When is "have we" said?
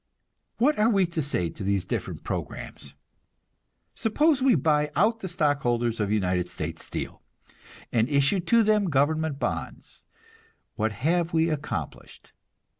10.91-11.51